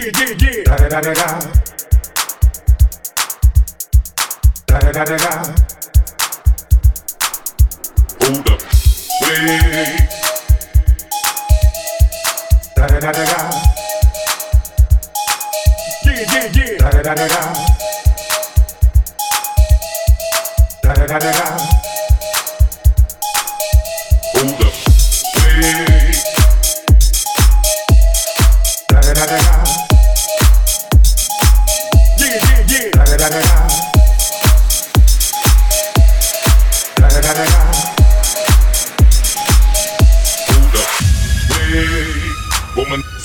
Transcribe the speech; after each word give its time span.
Yeah, 0.00 0.08
yeah, 0.16 0.34
yeah. 0.40 0.64
Da 0.64 0.76
da 0.76 0.88
da 0.88 1.00
da 1.00 1.12
da. 1.12 1.26
Da 4.66 4.78
da 4.78 4.92
da 4.92 5.04
da 5.04 5.16
da. 5.18 5.32
Hold 8.20 8.48
up, 8.48 8.62
wait. 9.20 10.08
Da 12.76 12.86
da 12.86 12.98
da 13.00 13.12
da 13.12 13.24
da. 13.24 13.40
Yeah, 16.06 16.32
yeah, 16.32 16.56
yeah. 16.56 16.78
Da 16.78 16.90
da 16.90 17.02
da 17.02 17.14
da 17.14 17.26
da. 17.28 17.42
Da 20.82 20.94
da 20.94 21.06
da 21.06 21.18
da 21.18 21.30
da. 21.32 21.89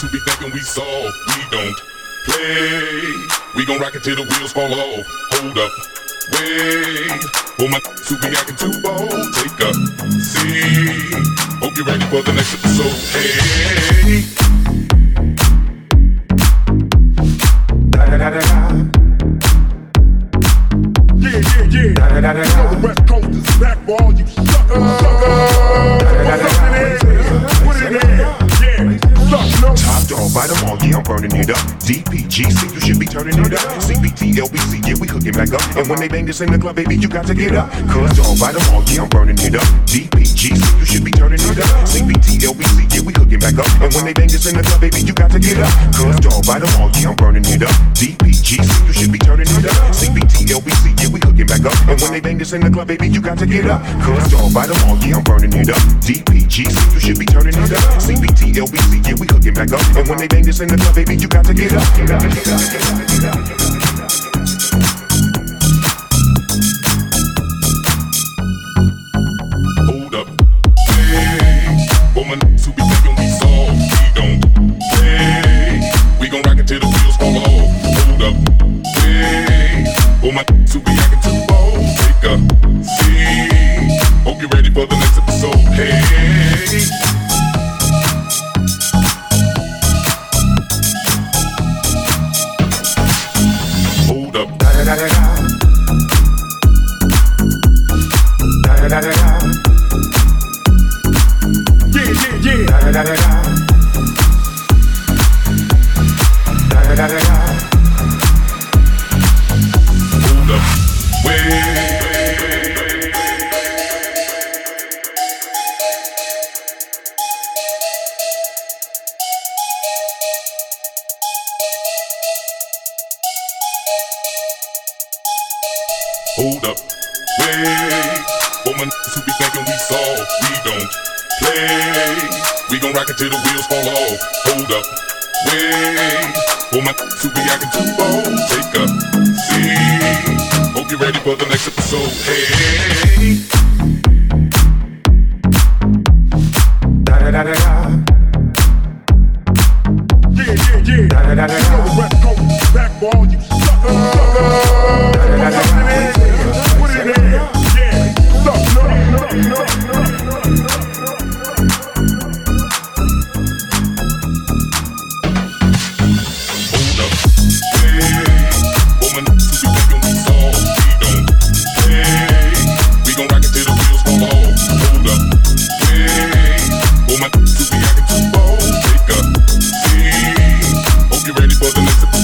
Who 0.06 0.12
be 0.12 0.20
thinking 0.20 0.52
we 0.54 0.60
soft, 0.60 1.18
we 1.28 1.42
don't 1.50 1.82
play. 2.26 3.02
We 3.56 3.66
gon' 3.66 3.80
rock 3.80 3.96
it 3.96 4.04
till 4.04 4.16
the 4.16 4.24
wheels 4.24 4.54
fall 4.54 4.72
off. 4.72 5.06
Hold 5.34 5.58
up, 5.58 5.72
wait. 6.34 7.24
Woman, 7.58 7.82
who 8.06 8.18
be 8.20 8.28
acting 8.38 8.56
too 8.56 8.74
bold, 8.82 9.34
take 9.34 9.60
a 9.66 9.74
seat. 10.22 11.16
Hope 11.62 11.76
you're 11.78 11.86
ready 11.86 12.06
for 12.06 12.22
the 12.22 12.34
next 12.34 12.54
episode. 12.54 12.94
Hey. 13.16 14.22
Da 17.90 18.06
da 18.06 18.18
da 18.18 18.30
da 18.30 18.40
da. 18.40 18.96
Yeah, 21.18 21.40
yeah, 21.40 21.66
yeah. 21.72 21.94
Da, 21.94 22.22
da, 22.22 22.34
da, 22.34 22.44
you 22.44 22.56
know 22.56 22.76
the 22.76 22.80
West 22.88 23.08
Coast 23.08 23.30
is 23.30 23.60
back 23.60 23.78
for 23.86 24.02
all 24.04 24.14
you 24.14 24.25
I'm 30.96 31.04
burning 31.04 31.36
it 31.36 31.50
up. 31.50 31.60
DPGC, 31.84 32.72
you 32.72 32.80
should 32.80 33.00
be 33.00 33.06
turning 33.06 33.36
it 33.36 33.52
up. 33.52 33.68
CBT, 33.84 34.40
LBC, 34.40 34.88
yeah, 34.88 34.96
we 34.96 35.08
hooking 35.12 35.36
back 35.36 35.52
up. 35.52 35.60
And 35.76 35.84
when 35.92 36.00
they 36.00 36.08
bang 36.08 36.26
this 36.26 36.40
in 36.40 36.50
the 36.50 36.58
club, 36.58 36.78
baby, 36.78 36.96
you 36.96 37.10
got 37.10 37.28
to 37.28 37.36
get 37.36 37.52
up. 37.52 37.68
Cause 37.92 38.16
dog, 38.16 38.40
bite 38.40 38.56
them 38.56 38.64
all, 38.72 38.80
yeah, 38.88 39.04
I'm 39.04 39.10
burning 39.12 39.36
it 39.44 39.60
up. 39.60 39.68
DPGC, 39.92 40.56
you 40.56 40.86
should 40.88 41.04
be 41.04 41.12
turning 41.12 41.44
it 41.44 41.60
up. 41.60 41.68
CBT, 41.84 42.48
LBC, 42.48 42.96
yeah, 42.96 43.04
we 43.04 43.12
hooking 43.12 43.44
back 43.44 43.60
up. 43.60 43.68
And 43.84 43.92
when 43.92 44.08
they 44.08 44.16
bang 44.16 44.32
this 44.32 44.48
in 44.48 44.56
the 44.56 44.64
club, 44.64 44.80
baby, 44.80 45.04
you 45.04 45.12
got 45.12 45.32
to 45.36 45.40
get 45.40 45.60
up. 45.60 45.68
Cause 45.92 46.16
dog, 46.24 46.48
bite 46.48 46.64
them 46.64 46.72
all, 46.80 46.88
yeah, 46.96 47.12
I'm 47.12 47.16
burning 47.20 47.44
it 47.44 47.60
up. 47.60 47.76
DPGC, 48.00 48.64
you 48.88 48.94
should 48.96 49.12
be 49.12 49.20
turning 49.20 49.52
it 49.52 49.68
up. 49.68 49.76
CBT, 49.92 50.48
LBC, 50.48 50.96
yeah, 50.96 51.12
we 51.12 51.20
hooking 51.20 51.48
back 51.52 51.68
up. 51.68 51.76
And 51.92 52.00
when 52.00 52.16
they 52.16 52.24
bang 52.24 52.40
this 52.40 52.56
in 52.56 52.64
the 52.64 52.72
club, 52.72 52.88
baby, 52.88 53.12
you 53.12 53.20
got 53.20 53.36
to 53.44 53.46
get 53.46 53.68
up. 53.68 53.84
Cause 54.00 54.32
dog, 54.32 54.48
bite 54.56 54.72
them 54.72 54.80
all, 54.88 54.96
yeah, 55.04 55.20
I'm 55.20 55.28
burning 55.28 55.52
it 55.60 55.68
up. 55.68 55.82
DPGC, 56.08 56.72
you 56.72 57.02
should 57.04 57.20
be 57.20 57.28
turning 57.28 57.52
it 57.52 57.72
up. 57.76 57.84
CBT, 58.00 58.56
LBC, 58.64 59.04
yeah, 59.04 59.20
we 59.20 59.28
hooking 59.28 59.52
back 59.52 59.76
up. 59.76 59.84
And 60.00 60.08
when 60.08 60.24
they 60.24 60.32
bang 60.32 60.48
this 60.48 60.64
in 60.64 60.72
the 60.72 60.85
baby, 60.94 61.16
you 61.16 61.28
got 61.28 61.46
to 61.46 61.54
get 61.54 61.74
up. 61.74 61.96
Get 61.96 62.12
up, 62.12 62.22
get 62.22 62.48
up, 62.48 62.62
get 62.62 62.88
up, 62.88 63.48
get 63.48 63.62
up, 63.62 63.65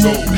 So. 0.02 0.31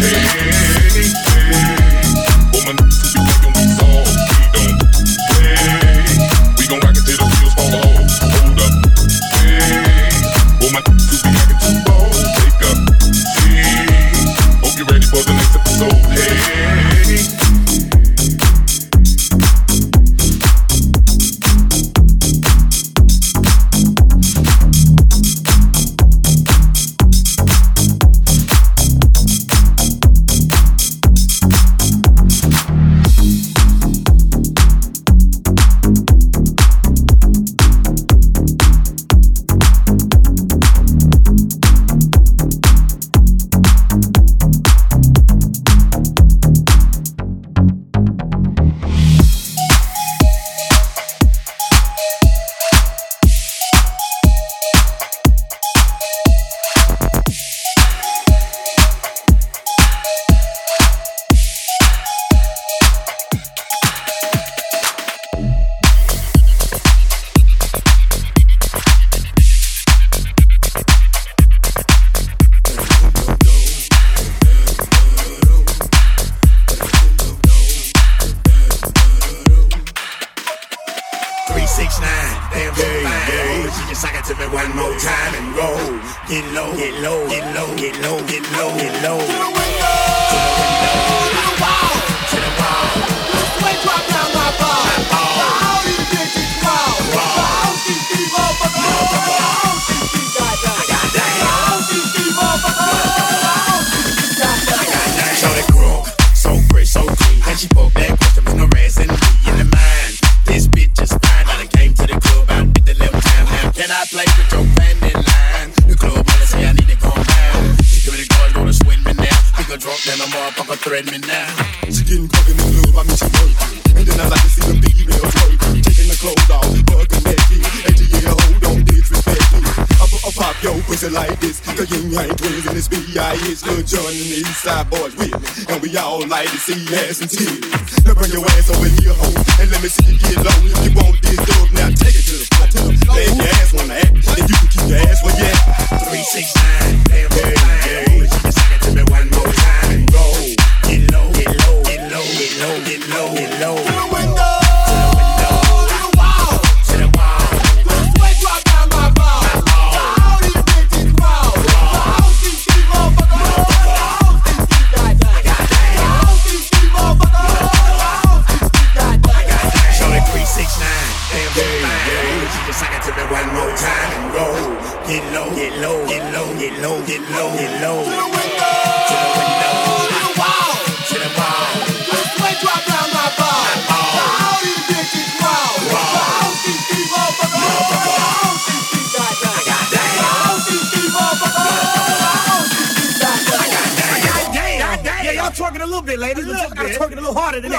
Pop 131.03 131.11
like 131.11 131.39
this. 131.39 131.59
Cause 131.59 131.89
Ying 131.91 132.11
Yang 132.11 132.35
Twins 132.35 132.65
in 132.67 132.73
this 132.73 132.88
B.I.H. 132.88 133.65
Lil 133.65 133.83
Jon 133.83 134.07
and 134.07 134.29
the 134.31 134.39
East 134.39 134.63
Side 134.63 134.88
Boyz 134.88 135.11
with 135.19 135.35
me. 135.35 135.73
And 135.73 135.81
we 135.81 135.95
all 135.97 136.25
like 136.27 136.50
to 136.50 136.57
see 136.57 136.79
ass 136.95 137.19
and 137.19 137.29
titties. 137.29 138.05
Now 138.05 138.13
bring 138.13 138.31
your 138.31 138.45
ass 138.55 138.71
over 138.71 138.88
here, 138.88 139.11
ho. 139.11 139.27
And 139.59 139.67
let 139.71 139.83
me 139.83 139.89
see 139.89 140.15
you 140.15 140.19
get 140.19 140.39
low. 140.39 140.55
If 140.63 140.79
you 140.88 140.91
want 140.95 141.19
this 141.21 141.39
dub, 141.44 141.67
now 141.75 141.89
take 141.91 142.15
it 142.15 142.23
to 142.31 142.35
the 142.39 142.47
floor. 142.47 143.15
Lay 143.15 143.27
your 143.35 143.51
ass 143.51 143.73
wanna 143.73 144.00
act. 144.00 144.15
And 144.15 144.47
you 144.47 144.55
can 144.55 144.69
keep 144.71 144.88
your 144.88 145.00
ass 145.03 145.19
where 145.23 145.35
you 145.35 145.47
at. 145.51 145.59
Three 146.07 146.23
six 146.23 146.55
nine, 146.55 147.03
damn 147.11 147.31
yeah, 147.35 147.51
yeah. 147.83 148.23
She 148.23 148.39
just 148.39 148.57
second 148.57 148.79
to 148.83 148.89
me 148.95 149.03
one 149.11 149.32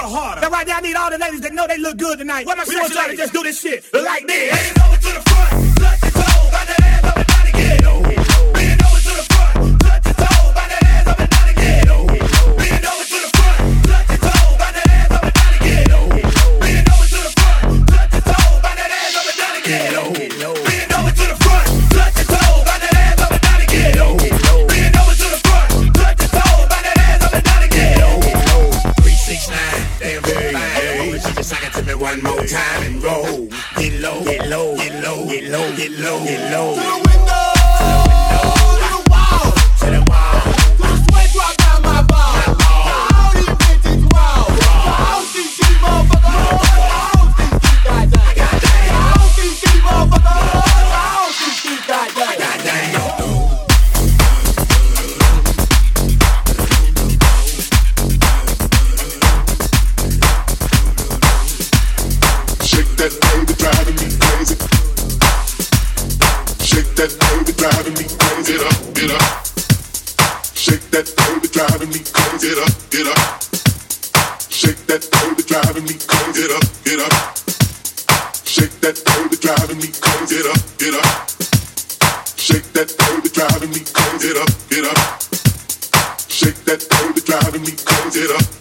harder 0.07 0.41
than 0.41 0.41
that. 0.41 0.41
harder. 0.41 0.41
Now, 0.41 0.49
right 0.49 0.67
now, 0.67 0.77
I 0.77 0.81
need 0.81 0.95
all 0.95 1.09
the 1.09 1.17
ladies 1.17 1.41
that 1.41 1.53
know 1.53 1.67
they 1.67 1.77
look 1.77 1.97
good 1.97 2.19
tonight. 2.19 2.45
What 2.45 2.57
am 2.57 2.65
I 2.65 2.69
we 2.69 2.75
y'all 2.75 3.07
to 3.07 3.15
just 3.15 3.33
do 3.33 3.43
this 3.43 3.59
shit 3.61 3.93
like 3.93 4.27
this. 4.27 4.74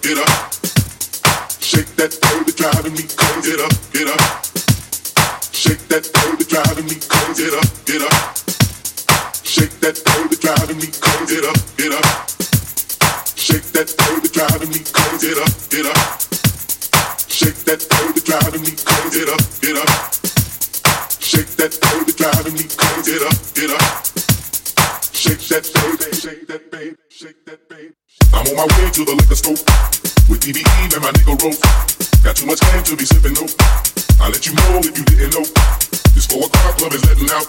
Get 0.04 0.18
up. 0.18 0.52
Shake 1.64 1.88
that 1.96 2.12
baby, 2.20 2.52
driving 2.52 2.92
me 2.92 3.08
crazy. 3.08 3.56
Get 3.56 3.60
up, 3.64 3.72
get 3.88 4.04
up. 4.12 4.20
Shake 5.48 5.80
that 5.88 6.04
baby, 6.12 6.44
driving 6.44 6.84
me 6.92 6.96
crazy. 7.08 7.48
Get 7.48 7.56
up, 7.56 7.64
get 7.88 8.04
up. 8.04 8.36
Shake 9.48 9.80
that 9.80 9.96
baby, 10.04 10.36
driving 10.36 10.76
me 10.76 10.92
crazy. 10.92 11.40
Get 11.40 11.48
up, 11.48 11.56
get 11.80 11.96
up. 11.96 12.04
Shake 13.32 13.64
that 13.72 13.88
baby, 13.96 14.28
driving 14.28 14.68
me 14.76 14.80
crazy. 14.92 15.24
Get 15.24 15.40
up, 15.40 15.52
get 15.72 15.88
up. 15.88 16.20
Shake 17.32 17.64
that 17.64 17.80
baby, 17.88 18.20
driving 18.20 18.60
me 18.60 18.72
crazy. 18.76 19.24
Get 19.24 19.32
up, 19.32 19.40
get 19.64 19.76
up. 19.80 19.88
Shake 21.16 21.48
that 21.56 21.72
baby, 21.80 22.12
driving 22.12 22.52
me 22.60 22.64
crazy. 22.76 23.08
Get 23.08 23.24
up, 23.24 23.40
get 23.56 23.72
up. 23.72 23.88
Shake 25.16 25.48
that 25.48 25.64
baby, 25.72 26.12
shake 26.12 26.44
that 26.48 26.70
baby, 26.70 26.96
shake 27.08 27.40
that. 27.46 27.63
I'm 28.34 28.50
on 28.50 28.56
my 28.58 28.66
way 28.66 28.90
to 28.90 29.06
the 29.06 29.14
liquor 29.14 29.38
store 29.38 29.54
with 30.26 30.42
DBE 30.42 30.90
and 30.90 31.02
my 31.06 31.14
nigga 31.14 31.38
Rose. 31.38 31.62
Got 32.26 32.34
too 32.34 32.50
much 32.50 32.58
game 32.58 32.82
to 32.82 32.98
be 32.98 33.06
sipping 33.06 33.38
no. 33.38 33.46
I'll 34.18 34.34
let 34.34 34.42
you 34.42 34.58
know 34.58 34.82
if 34.82 34.90
you 34.90 35.06
didn't 35.06 35.38
know. 35.38 35.46
This 36.18 36.26
four 36.26 36.42
o'clock 36.42 36.74
club 36.74 36.98
is 36.98 37.04
letting 37.06 37.30
out. 37.30 37.46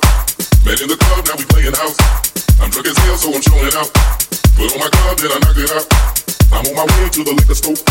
Met 0.61 0.77
in 0.85 0.87
the 0.87 0.97
club, 1.01 1.25
now 1.25 1.41
we 1.41 1.45
playing 1.49 1.73
house. 1.73 1.97
I'm 2.61 2.69
drunk 2.69 2.85
as 2.85 2.97
hell, 3.01 3.17
so 3.17 3.33
I'm 3.33 3.41
showing 3.41 3.73
out. 3.73 3.89
Put 4.53 4.77
on 4.77 4.79
my 4.79 4.89
club, 4.93 5.17
then 5.25 5.33
I 5.33 5.39
knock 5.41 5.57
it 5.57 5.73
out. 5.73 5.85
I'm 6.53 6.63
on 6.69 6.75
my 6.77 6.85
way 6.85 7.09
to 7.17 7.21
the 7.25 7.33
liquor 7.33 7.57
store 7.57 7.81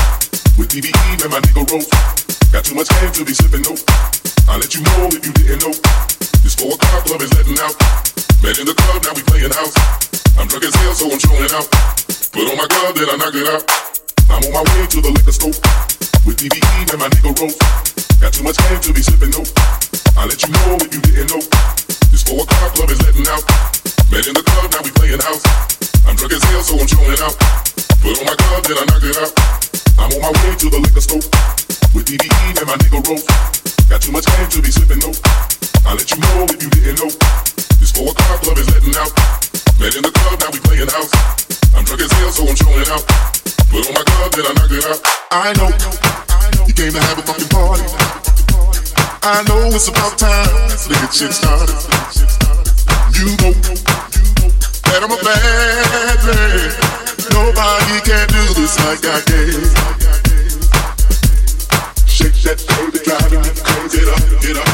with 0.55 0.71
DBE 0.71 1.19
and 1.19 1.35
my 1.35 1.43
nigga 1.43 1.67
Rose. 1.67 1.91
Got 2.55 2.63
too 2.63 2.79
much 2.79 2.87
game 2.95 3.11
to 3.11 3.27
be 3.27 3.35
sipping 3.35 3.67
no. 3.67 3.75
I'll 4.47 4.63
let 4.63 4.71
you 4.71 4.87
know 4.87 5.11
if 5.11 5.19
you 5.27 5.35
didn't 5.35 5.67
know. 5.67 5.75
This 6.47 6.55
four 6.55 6.79
o'clock 6.79 7.11
club 7.11 7.27
is 7.27 7.33
letting 7.35 7.59
out. 7.59 7.75
Met 8.39 8.55
in 8.63 8.71
the 8.71 8.77
club, 8.79 9.03
now 9.03 9.19
we 9.19 9.27
playing 9.27 9.51
house. 9.51 9.75
I'm 10.39 10.47
drunk 10.47 10.63
as 10.63 10.75
hell, 10.79 10.95
so 10.95 11.11
I'm 11.11 11.19
showing 11.19 11.51
out. 11.59 12.04
Put 12.35 12.51
on 12.51 12.59
my 12.59 12.67
glove, 12.67 12.99
then 12.99 13.07
I 13.07 13.15
knock 13.15 13.31
it 13.39 13.47
out. 13.47 13.63
I'm 14.27 14.43
on 14.43 14.51
my 14.59 14.65
way 14.75 14.91
to 14.91 14.99
the 14.99 15.07
liquor 15.07 15.31
store 15.31 15.55
with 16.27 16.35
DBE 16.35 16.91
and 16.91 16.99
my 16.99 17.07
nigga 17.07 17.31
Rose. 17.31 17.55
Got 18.19 18.35
too 18.35 18.43
much 18.43 18.59
game 18.59 18.83
to 18.83 18.91
be 18.91 19.07
sipping 19.07 19.31
no. 19.31 19.47
I'll 20.19 20.27
let 20.27 20.43
you 20.43 20.51
know 20.51 20.75
if 20.83 20.91
you 20.91 20.99
didn't 20.99 21.31
know. 21.31 21.39
This 22.11 22.27
four 22.27 22.43
o'clock 22.43 22.75
club 22.75 22.91
is 22.91 22.99
letting 23.07 23.23
out. 23.31 23.47
Met 24.11 24.27
in 24.27 24.35
the 24.35 24.43
club, 24.43 24.67
now 24.67 24.83
we 24.83 24.91
playing 24.99 25.23
house. 25.23 25.47
I'm 26.11 26.19
drunk 26.19 26.35
as 26.35 26.43
hell, 26.51 26.59
so 26.67 26.75
I'm 26.75 26.91
showing 26.91 27.23
out. 27.23 27.39
Put 28.03 28.19
on 28.19 28.27
my 28.27 28.35
glove, 28.35 28.67
then 28.67 28.83
I 28.83 28.85
knock 28.91 29.07
it 29.07 29.15
out. 29.15 29.31
I'm 30.03 30.11
on 30.19 30.21
my 30.27 30.35
way 30.35 30.59
to 30.59 30.67
the 30.75 30.83
liquor 30.83 31.07
store 31.07 31.23
with 31.95 32.11
DBE 32.11 32.59
and 32.59 32.67
my 32.67 32.75
nigga 32.83 32.99
Rose. 33.07 33.23
Got 33.87 34.03
too 34.03 34.11
much 34.11 34.27
game 34.27 34.51
to 34.51 34.59
be 34.59 34.75
sipping 34.75 34.99
no. 35.07 35.15
I'll 35.87 35.95
let 35.95 36.11
you 36.11 36.19
know 36.19 36.51
if 36.51 36.59
you 36.59 36.67
didn't 36.83 36.99
know. 36.99 37.15
This 37.79 37.95
four 37.95 38.11
o'clock 38.11 38.43
club 38.43 38.59
is 38.59 38.67
letting 38.75 38.99
out. 38.99 39.15
Met 39.79 39.95
in 39.95 40.03
the 40.03 40.11
club, 40.11 40.43
now 40.43 40.51
we 40.51 40.59
playing 40.67 40.91
house. 40.91 41.15
I'm 41.75 41.85
drunk 41.85 42.03
as 42.03 42.13
hell, 42.13 42.31
so 42.31 42.47
I'm 42.47 42.57
showing 42.57 42.89
out. 42.89 43.05
Put 43.69 43.87
on 43.87 43.91
oh 43.91 43.99
my 43.99 44.05
glove, 44.07 44.33
then 44.33 44.47
I 44.47 44.53
knock 44.55 44.71
it 44.71 44.85
out. 44.87 45.01
I 45.31 45.53
know, 45.59 45.71
you 46.67 46.75
came 46.75 46.93
to 46.93 47.01
have 47.01 47.19
a 47.19 47.23
fucking 47.23 47.49
party. 47.49 47.83
I 49.27 49.43
know 49.49 49.67
it's 49.75 49.89
about 49.89 50.19
time 50.19 50.47
to 50.71 50.95
get 50.95 51.13
shit 51.13 51.33
started. 51.33 51.75
You 53.19 53.35
know 53.41 53.57
that 54.85 55.01
I'm 55.03 55.11
a 55.11 55.19
bad 55.25 56.19
man. 56.23 56.71
Nobody 57.33 57.99
can 58.05 58.29
do 58.29 58.43
this 58.55 58.79
like 58.85 59.03
I 59.03 59.19
can. 59.27 59.65
Shake 62.07 62.37
that 62.45 62.63
baby, 62.69 63.01
driving 63.03 63.43
me 63.43 63.51
crazy. 63.65 63.99
Get 63.99 64.13
up, 64.13 64.23
get 64.45 64.57
up. 64.61 64.69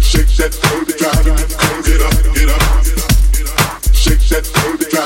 Shake 0.00 0.32
that 0.38 0.52
baby, 0.62 0.92
driving 0.96 1.34
me 1.34 1.44
crazy. 1.50 1.92
Get 1.92 2.06
up, 2.06 2.14
get 2.32 2.48
up, 2.48 2.62
get 3.34 3.48
up. 3.52 3.60
Shake 3.92 4.24
that 4.30 4.44
baby, 4.54 4.86
driving 4.90 5.05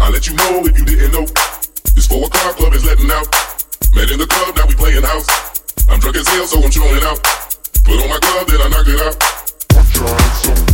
I 0.00 0.10
let 0.10 0.26
you 0.26 0.34
know 0.34 0.64
if 0.66 0.78
you 0.78 0.84
didn't 0.84 1.12
know. 1.12 1.26
It's 1.96 2.06
four 2.06 2.26
o'clock 2.26 2.56
club 2.56 2.72
is 2.74 2.84
letting 2.84 3.10
out. 3.10 3.26
Met 3.94 4.10
in 4.10 4.18
the 4.18 4.26
club, 4.26 4.56
now 4.56 4.66
we 4.66 4.74
playing 4.74 5.02
house. 5.02 5.26
I'm 5.88 6.00
drunk 6.00 6.16
as 6.16 6.28
hell, 6.28 6.46
so 6.46 6.62
I'm 6.62 6.70
chilling 6.70 7.02
out. 7.02 7.22
Put 7.84 8.00
on 8.02 8.08
my 8.08 8.18
glove, 8.18 8.46
then 8.46 8.60
I 8.60 8.68
knock 8.68 8.86
it 8.88 9.00
out. 9.00 9.18
Try 9.92 10.18
some. 10.42 10.66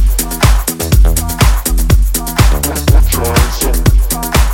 Try 3.10 3.36
some. 3.58 4.47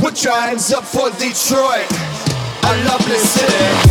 What 0.00 0.14
giants 0.16 0.72
up 0.72 0.84
for 0.84 1.10
Detroit, 1.10 1.86
a 2.64 2.84
lovely 2.84 3.18
city. 3.18 3.83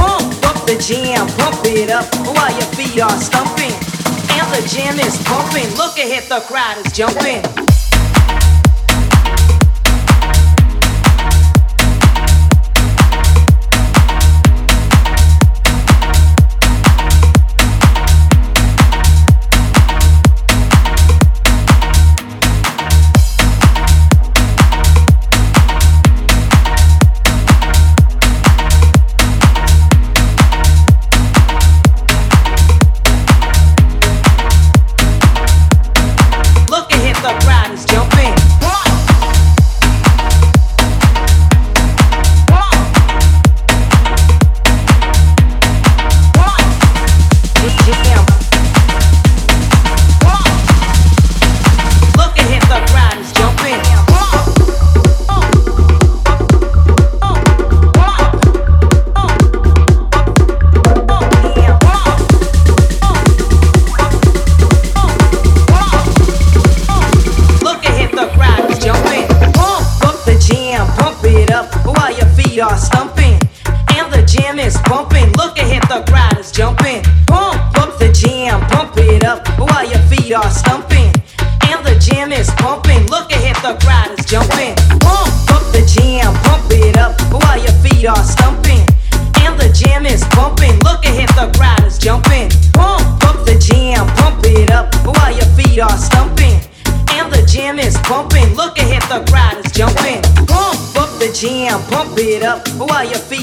pump, 0.00 0.24
bump 0.40 0.60
the 0.64 0.76
jam, 0.80 1.26
pump 1.36 1.60
it 1.64 1.90
up 1.90 2.08
while 2.32 2.52
your 2.56 2.70
feet 2.76 3.00
are 3.00 3.18
stumping. 3.20 3.74
And 4.40 4.48
the 4.56 4.62
jam 4.72 4.98
is 4.98 5.20
pumping. 5.24 5.68
Look 5.76 5.98
ahead, 5.98 6.24
the 6.28 6.40
crowd 6.48 6.78
is 6.84 6.92
jumping. 6.92 7.59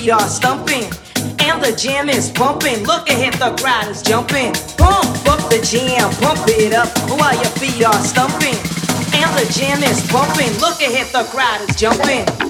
y'all 0.08 0.20
stumping. 0.20 0.86
And 1.44 1.62
the 1.62 1.76
jam 1.78 2.08
is 2.08 2.32
bumping. 2.32 2.86
Look 2.86 3.10
ahead, 3.10 3.34
the 3.34 3.54
crowd 3.62 3.90
is 3.90 4.02
jumping. 4.02 4.54
Pump 4.78 5.28
up 5.28 5.50
the 5.50 5.60
jam, 5.62 6.10
pump 6.22 6.48
it 6.48 6.74
up 6.74 6.88
while 7.10 7.36
your 7.36 7.52
feet 7.60 7.84
are 7.84 8.02
stumping. 8.06 8.56
And 9.14 9.30
the 9.36 9.52
jam 9.52 9.84
is 9.84 10.10
bumping. 10.10 10.52
Look 10.62 10.80
ahead, 10.82 11.08
the 11.12 11.28
crowd 11.30 11.70
is 11.70 11.76
jumping. 11.76 12.47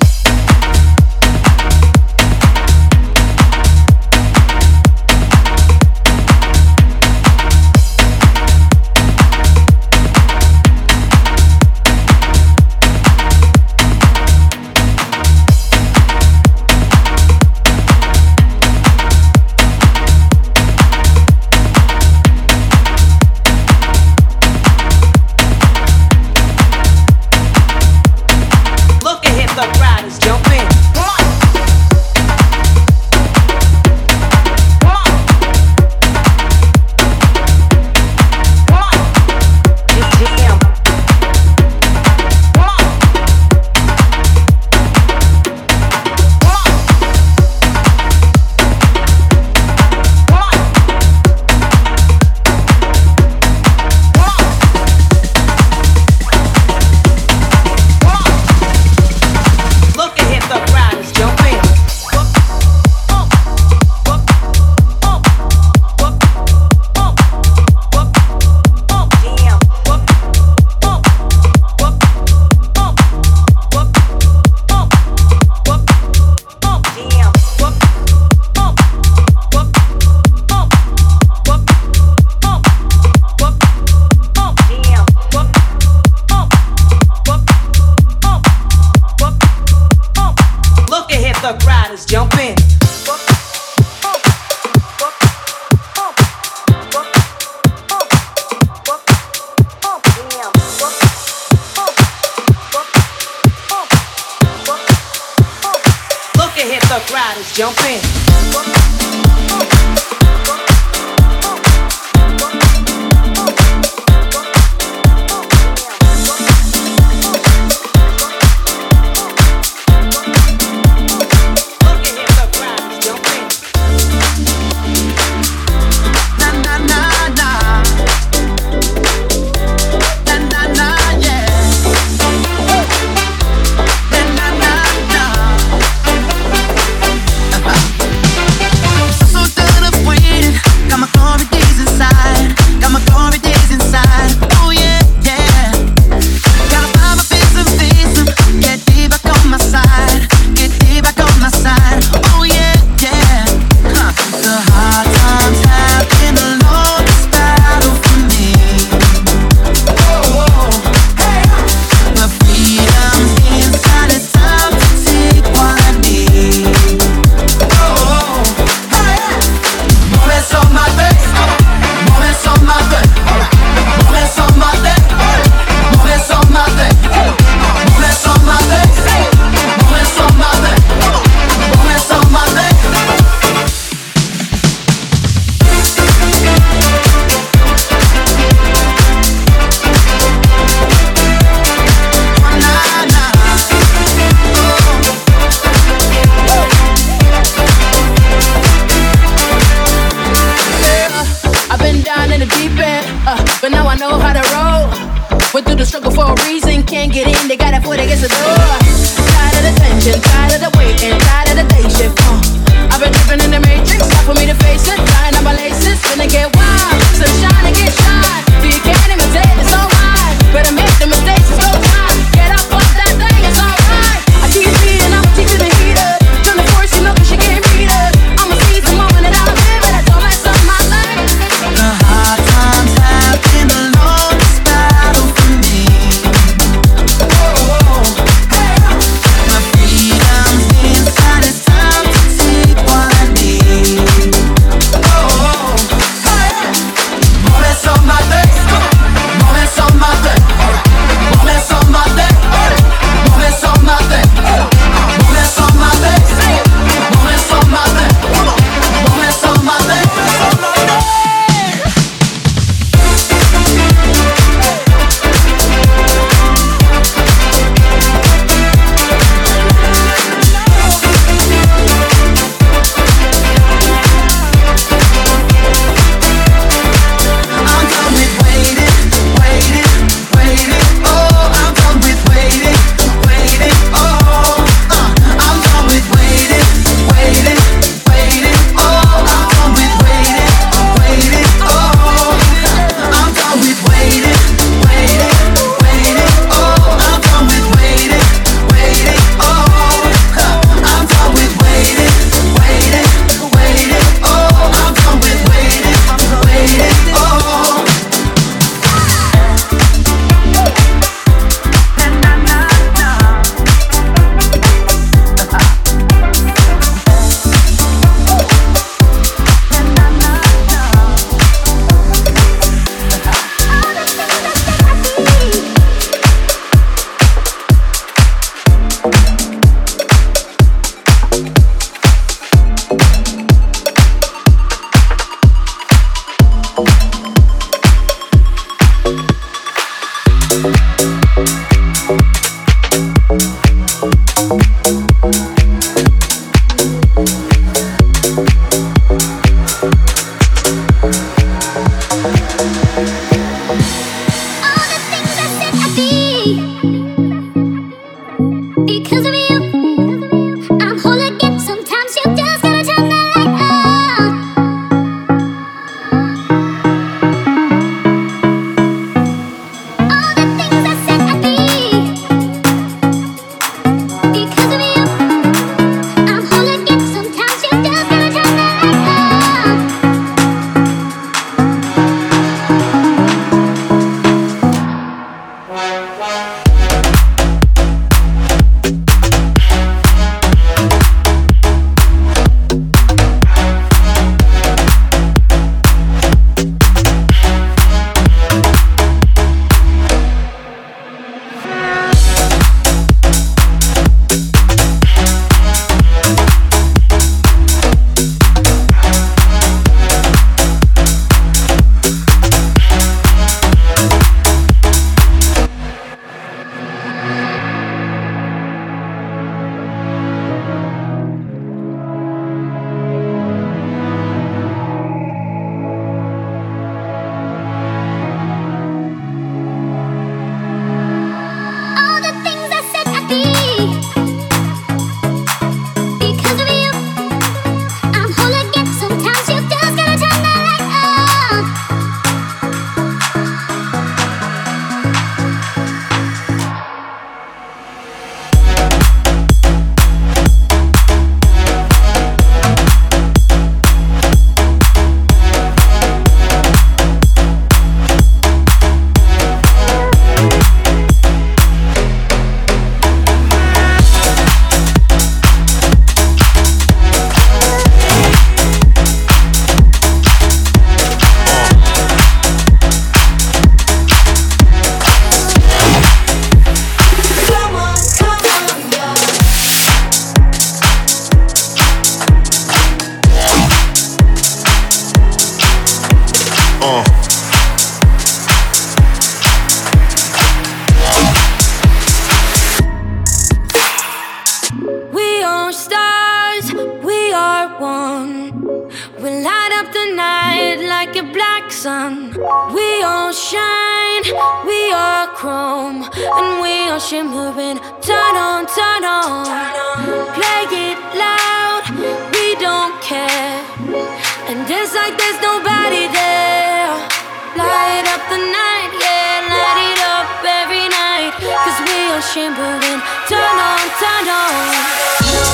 Cause 522.28 522.36
we. 522.36 523.00
Turn 523.30 523.40
on, 523.40 523.80
turn 524.04 524.28
on, 524.28 524.76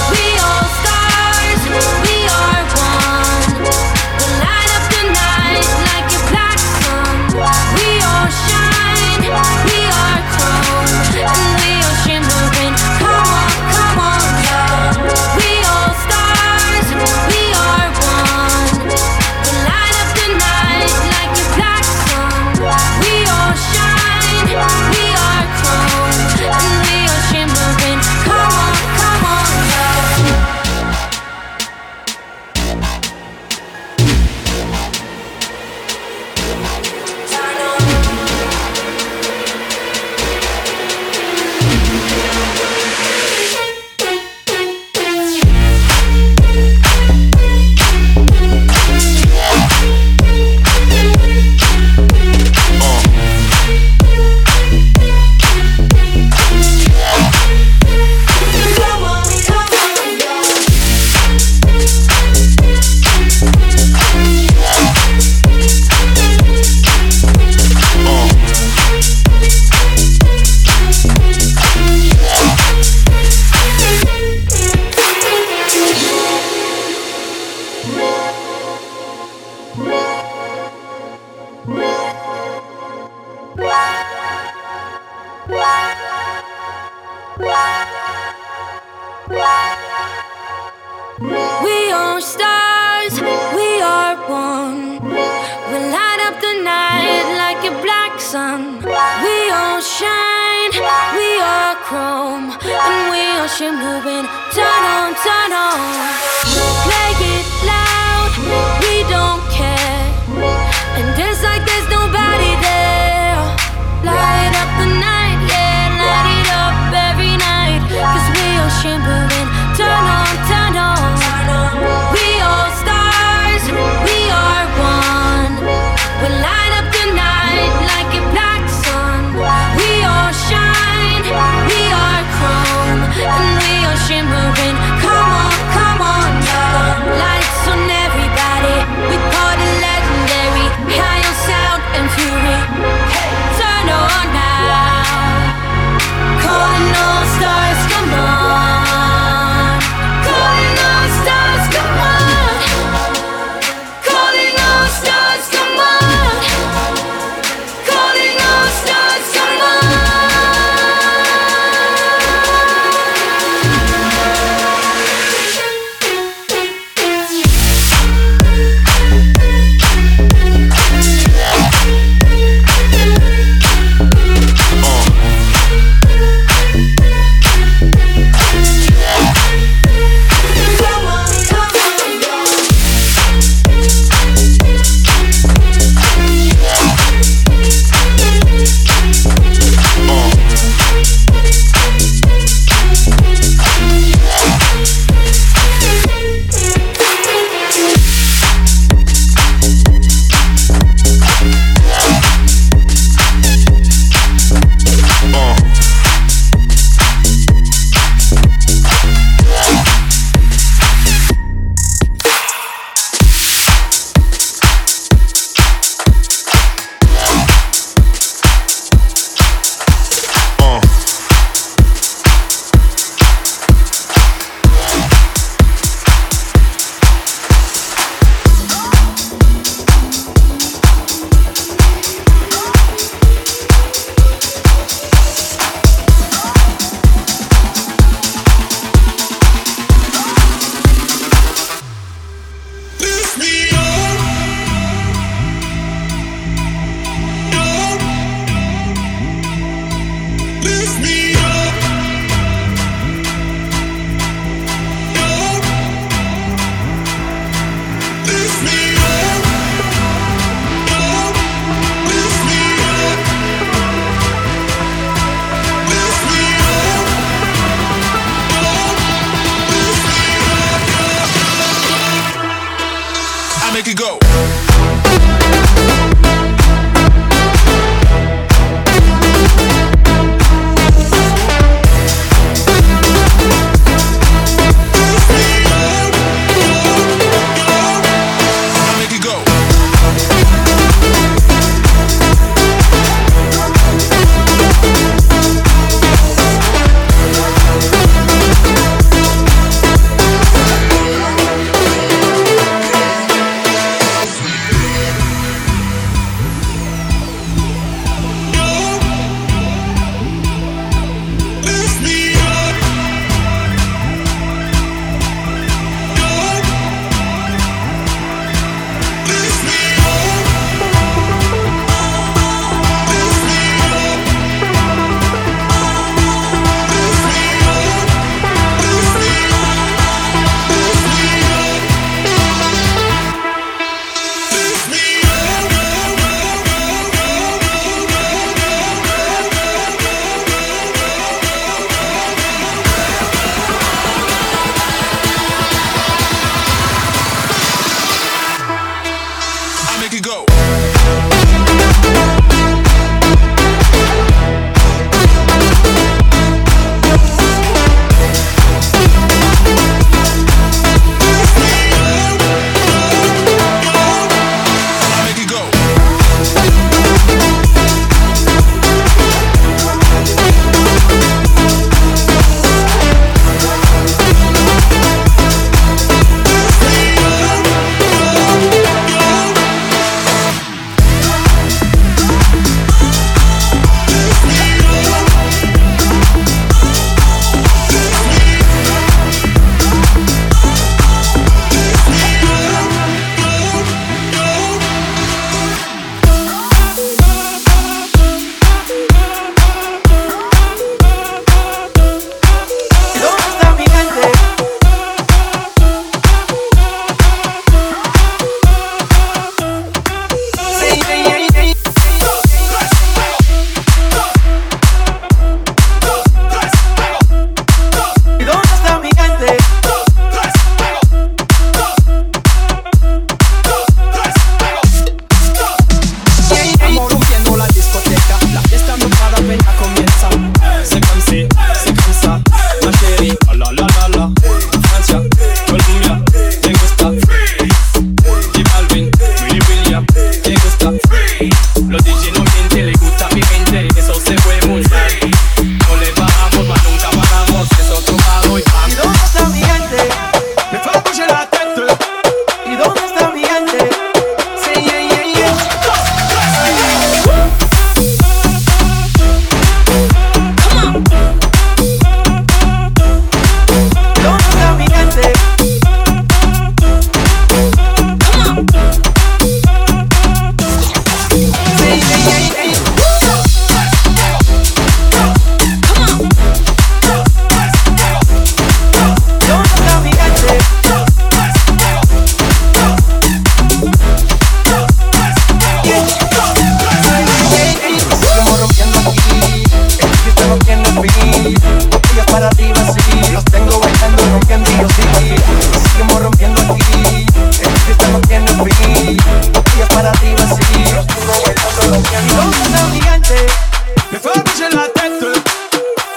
we 0.10 0.33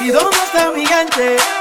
olvidó 0.06 0.30
nuestra 0.30 0.70
brillante. 0.70 1.55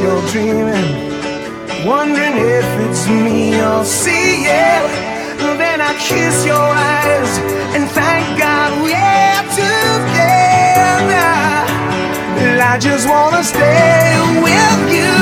You're 0.00 0.26
dreaming, 0.28 0.88
wondering 1.86 2.36
if 2.36 2.64
it's 2.88 3.06
me 3.08 3.56
you're 3.56 3.84
seeing. 3.84 4.82
Then 5.60 5.80
I 5.80 5.92
kiss 5.98 6.46
your 6.46 6.56
eyes 6.56 7.32
and 7.76 7.84
thank 7.90 8.38
God 8.38 8.70
we're 8.82 9.44
together. 9.60 11.30
I 12.72 12.78
just 12.78 13.08
wanna 13.08 13.42
stay 13.44 14.16
with 14.46 14.82
you 14.96 15.16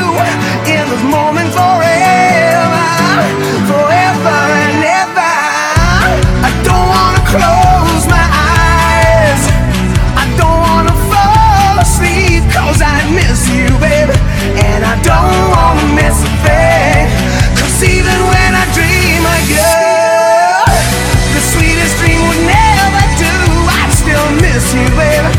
in 0.74 0.85
this 0.91 1.05
moment 1.16 1.51
forever, 1.53 2.87
forever 3.66 3.88
don't 15.11 15.43
wanna 15.55 15.87
miss 16.01 16.17
a 16.29 16.33
thing. 16.45 17.07
'Cause 17.57 17.79
even 17.95 18.19
when 18.33 18.51
I 18.63 18.65
dream 18.77 19.23
of 19.35 19.43
you, 19.55 19.75
the 21.35 21.43
sweetest 21.53 21.95
dream 22.01 22.21
would 22.29 22.43
never 22.57 23.05
do. 23.25 23.35
I'd 23.79 23.93
still 24.03 24.29
miss 24.45 24.65
you, 24.77 24.87
baby. 25.01 25.31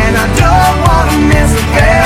And 0.00 0.12
I 0.24 0.26
don't 0.42 0.76
wanna 0.86 1.18
miss 1.32 1.50
a 1.62 1.64
thing. 1.76 2.00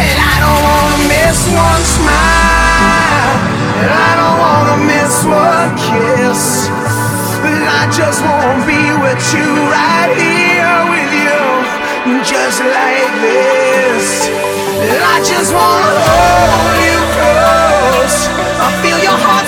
And 0.00 0.18
I 0.32 0.36
don't 0.44 0.62
wanna 0.68 0.98
miss 1.14 1.38
one 1.68 1.84
smile. 1.96 3.32
And 3.82 3.90
I 4.08 4.10
don't 4.20 4.38
wanna 4.44 4.76
miss 4.92 5.14
one 5.44 5.70
kiss. 5.86 6.42
I 7.80 7.82
just 8.00 8.20
wanna 8.26 8.64
be 8.66 8.82
with 9.04 9.22
you 9.34 9.48
right 9.76 10.10
here 10.16 10.31
I 14.82 15.22
just 15.22 15.54
wanna 15.54 15.94
hold 16.10 16.74
you 16.82 16.98
close. 17.14 18.26
I 18.58 18.68
feel 18.82 18.98
your 18.98 19.14
heart 19.14 19.41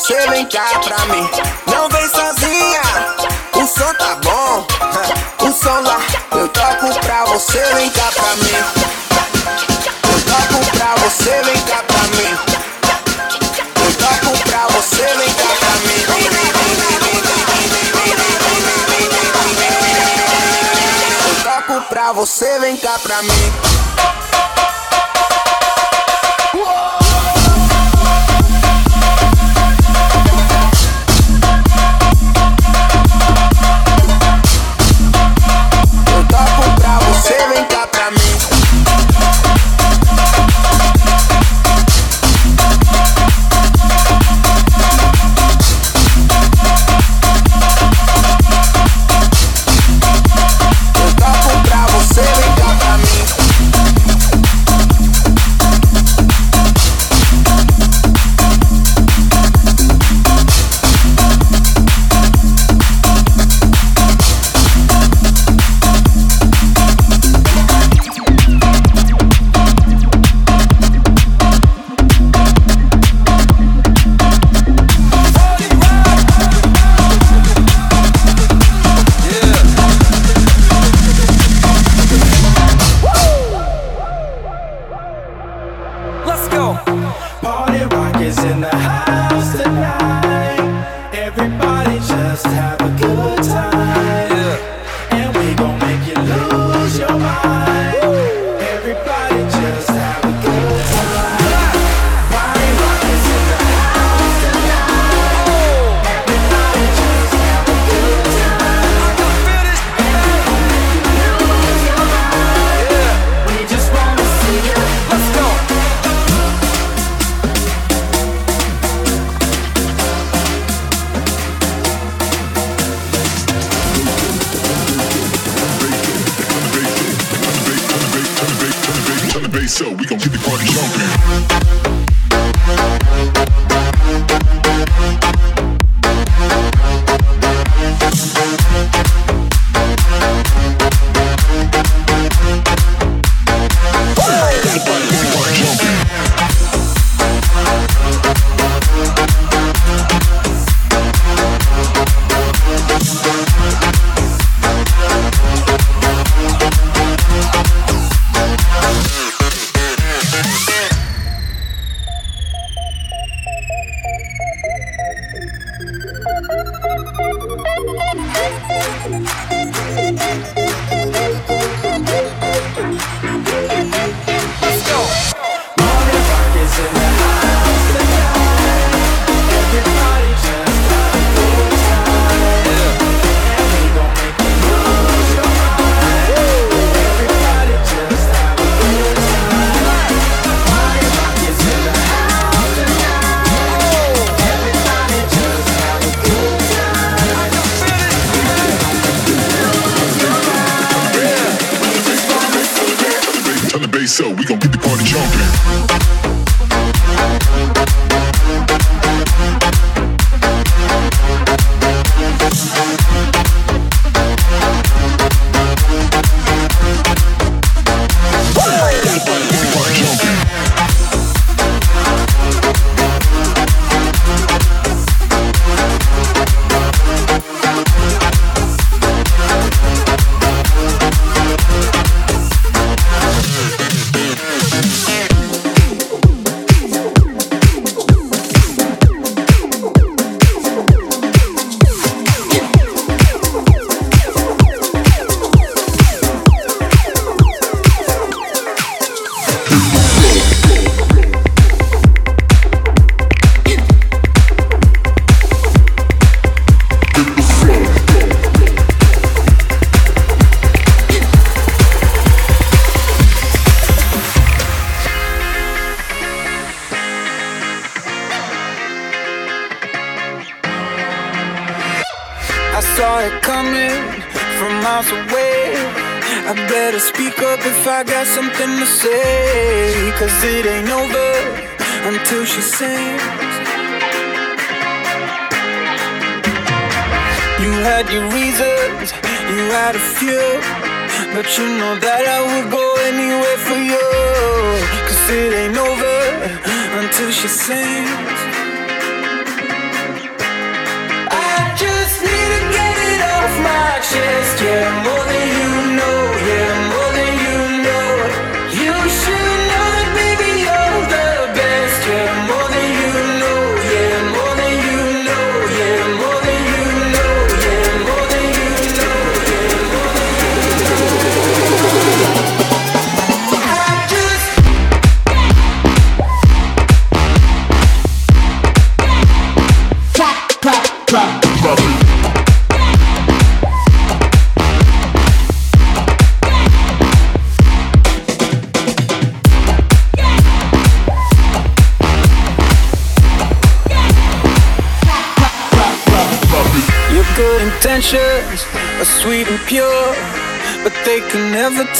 você 0.00 0.26
vem 0.30 0.46
cá 0.46 0.80
pra 0.82 0.98
mim. 1.06 1.28
Não 1.66 1.86
vem 1.90 2.08
sozinha, 2.08 2.80
o 3.54 3.66
som 3.66 3.94
tá 3.94 4.16
bom. 4.16 4.66
O 5.40 5.52
som 5.52 5.80
lá, 5.80 5.98
eu 6.32 6.48
toco 6.48 7.00
pra 7.00 7.24
você 7.24 7.58
vem 7.74 7.90
cá 7.90 8.10
pra 8.12 8.36
mim. 8.36 8.54
Eu 10.04 10.20
toco 10.22 10.70
pra 10.76 10.94
você 10.96 11.42
vem 11.42 11.60
cá 11.62 11.82
pra 11.86 12.02
mim. 12.08 12.38
Eu 13.76 13.92
toco 13.94 14.38
pra 14.44 14.66
você 14.68 15.02
vem 15.16 15.34
cá 15.34 15.54
pra 15.58 15.72
mim. 15.86 16.00
Eu 21.26 21.34
toco 21.42 21.88
pra 21.88 22.12
você 22.12 22.58
vem 22.58 22.76
cá 22.76 22.98
pra 22.98 23.22
mim. 23.22 23.69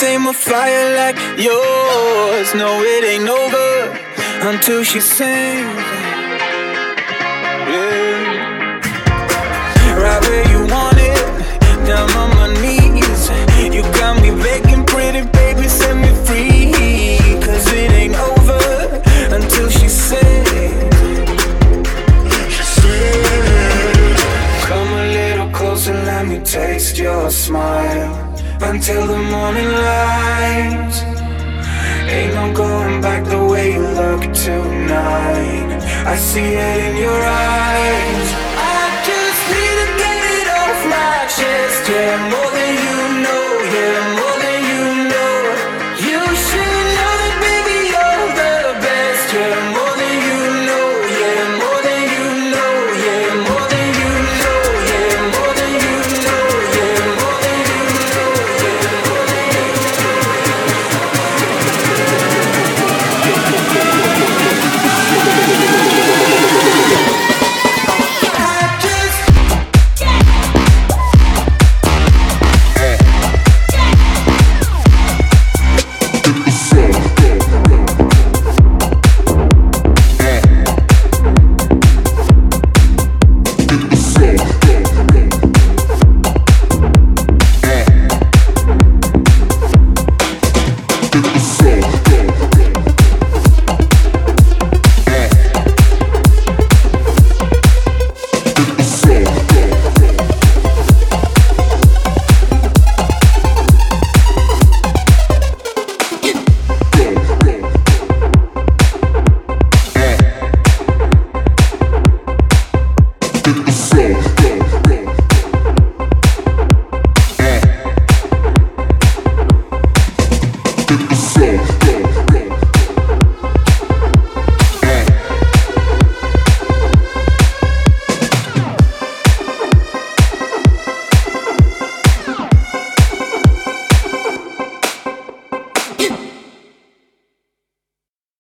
tame 0.01 0.27
a 0.29 0.33
fire 0.33 0.97
like 0.97 1.17
yours. 1.37 2.55
No, 2.55 2.81
it 2.81 3.05
ain't 3.05 3.29
over 3.29 3.99
until 4.49 4.83
she 4.83 4.99
sings. 4.99 5.80